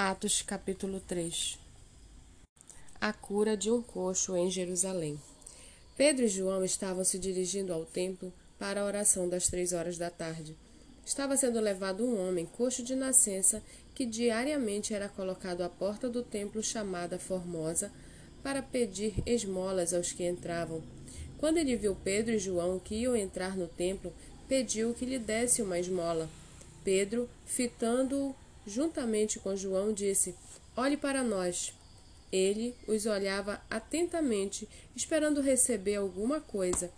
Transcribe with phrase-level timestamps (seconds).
[0.00, 1.58] Atos capítulo 3
[3.00, 5.20] A cura de um coxo em Jerusalém.
[5.96, 10.08] Pedro e João estavam se dirigindo ao templo para a oração das três horas da
[10.08, 10.56] tarde.
[11.04, 13.60] Estava sendo levado um homem coxo de nascença
[13.92, 17.90] que diariamente era colocado à porta do templo chamada Formosa
[18.40, 20.80] para pedir esmolas aos que entravam.
[21.38, 24.14] Quando ele viu Pedro e João que iam entrar no templo,
[24.46, 26.30] pediu que lhe desse uma esmola.
[26.84, 28.32] Pedro, fitando-o
[28.68, 30.34] juntamente com João, disse:
[30.76, 31.72] Olhe para nós.
[32.30, 36.90] Ele os olhava atentamente, esperando receber alguma coisa.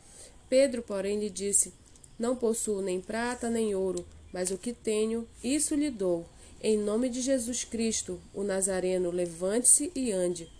[0.48, 1.72] Pedro, porém, lhe disse:
[2.18, 6.26] Não possuo nem prata nem ouro, mas o que tenho, isso lhe dou.
[6.62, 10.50] Em nome de Jesus Cristo, o Nazareno, levante-se e ande.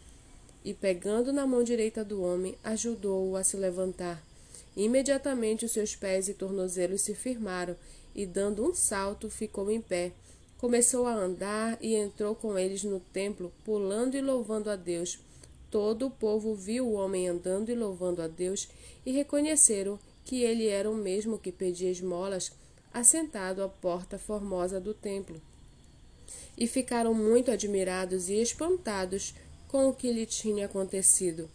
[0.65, 4.23] E pegando na mão direita do homem, ajudou-o a se levantar.
[4.77, 7.77] Imediatamente os seus pés e tornozelos se firmaram,
[8.15, 10.13] e dando um salto, ficou em pé.
[10.61, 15.19] Começou a andar e entrou com eles no templo, pulando e louvando a Deus.
[15.71, 18.69] Todo o povo viu o homem andando e louvando a Deus
[19.07, 22.53] e reconheceram que ele era o mesmo que pedia esmolas,
[22.93, 25.41] assentado à porta formosa do templo.
[26.59, 29.35] E ficaram muito admirados e espantados
[29.67, 31.49] com o que lhe tinha acontecido.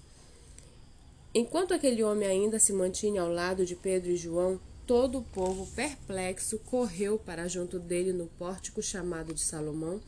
[1.32, 5.66] Enquanto aquele homem ainda se mantinha ao lado de Pedro e João, Todo o povo,
[5.76, 10.00] perplexo, correu para junto dele no pórtico chamado de Salomão.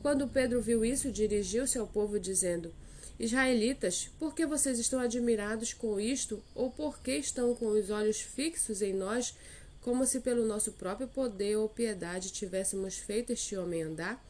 [0.00, 2.72] Quando Pedro viu isso, dirigiu-se ao povo, dizendo:
[3.20, 8.20] Israelitas, por que vocês estão admirados com isto, ou por que estão com os olhos
[8.20, 9.34] fixos em nós,
[9.82, 14.24] como se pelo nosso próprio poder ou piedade tivéssemos feito este homem andar?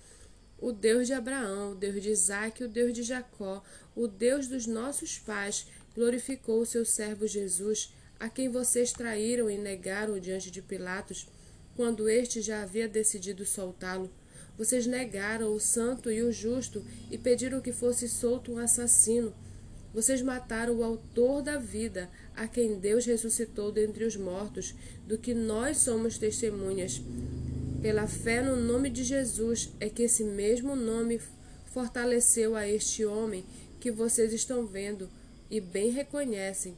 [0.58, 3.62] O Deus de Abraão, o Deus de Isaque, o Deus de Jacó,
[3.94, 7.92] o Deus dos nossos pais, glorificou o seu servo Jesus
[8.24, 11.28] a quem vocês traíram e negaram diante de Pilatos,
[11.76, 14.10] quando este já havia decidido soltá-lo.
[14.56, 19.34] Vocês negaram o santo e o justo e pediram que fosse solto um assassino.
[19.92, 24.74] Vocês mataram o autor da vida, a quem Deus ressuscitou dentre os mortos,
[25.06, 27.02] do que nós somos testemunhas.
[27.82, 31.20] Pela fé no nome de Jesus é que esse mesmo nome
[31.74, 33.44] fortaleceu a este homem
[33.78, 35.10] que vocês estão vendo
[35.50, 36.74] e bem reconhecem.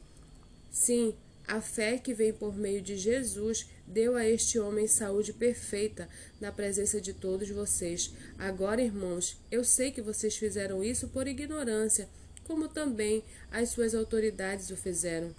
[0.69, 1.15] Sim,
[1.47, 6.09] a fé que vem por meio de Jesus deu a este homem saúde perfeita
[6.41, 8.11] na presença de todos vocês.
[8.37, 12.09] Agora, irmãos, eu sei que vocês fizeram isso por ignorância,
[12.43, 15.33] como também as suas autoridades o fizeram.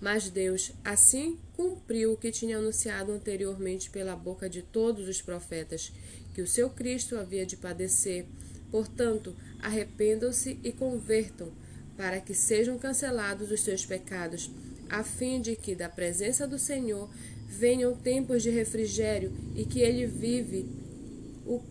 [0.00, 5.92] Mas Deus assim cumpriu o que tinha anunciado anteriormente pela boca de todos os profetas,
[6.32, 8.24] que o seu Cristo havia de padecer.
[8.70, 11.52] Portanto, arrependam-se e convertam,
[11.96, 14.50] para que sejam cancelados os seus pecados
[14.92, 17.08] a fim de que da presença do Senhor
[17.48, 20.68] venham tempos de refrigério e que ele vive
[21.46, 21.62] o,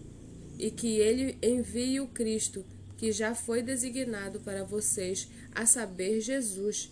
[0.57, 2.65] e que ele envie o Cristo
[2.97, 6.91] que já foi designado para vocês, a saber Jesus,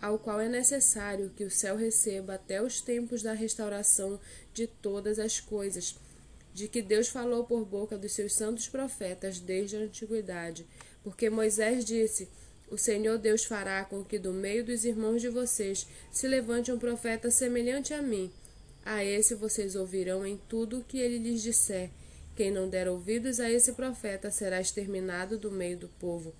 [0.00, 4.18] ao qual é necessário que o céu receba até os tempos da restauração
[4.54, 5.96] de todas as coisas,
[6.54, 10.66] de que Deus falou por boca dos seus santos profetas desde a antiguidade,
[11.02, 12.28] porque Moisés disse:
[12.70, 16.78] o Senhor Deus fará com que do meio dos irmãos de vocês se levante um
[16.78, 18.30] profeta semelhante a mim.
[18.84, 21.90] A esse vocês ouvirão em tudo o que ele lhes disser.
[22.36, 26.32] Quem não der ouvidos a esse profeta será exterminado do meio do povo.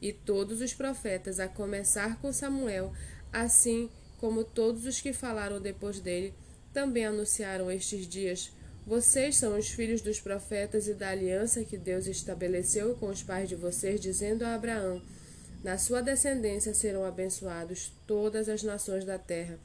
[0.00, 2.92] E todos os profetas, a começar com Samuel,
[3.30, 6.34] assim como todos os que falaram depois dele,
[6.72, 8.50] também anunciaram estes dias.
[8.86, 13.48] Vocês são os filhos dos profetas e da aliança que Deus estabeleceu com os pais
[13.48, 15.02] de vocês, dizendo a Abraão:
[15.62, 19.58] na sua descendência serão abençoados todas as nações da terra.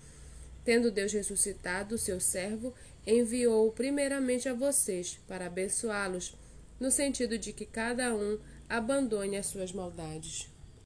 [0.63, 2.73] Tendo Deus ressuscitado o seu servo,
[3.05, 6.35] enviou-o primeiramente a vocês, para abençoá-los,
[6.79, 10.49] no sentido de que cada um abandone as suas maldades.